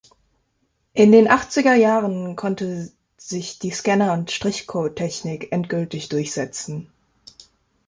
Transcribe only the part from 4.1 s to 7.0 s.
und Strichcode-Technik endgültig durchsetzen.